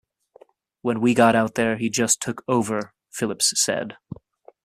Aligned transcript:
"When 0.81 0.99
we 0.99 1.13
got 1.13 1.35
out 1.35 1.53
there, 1.53 1.77
he 1.77 1.87
just 1.87 2.23
took 2.23 2.43
over," 2.47 2.95
Phillips 3.11 3.53
said. 3.61 3.97